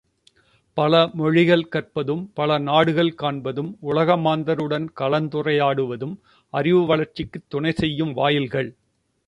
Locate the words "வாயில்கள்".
8.13-8.71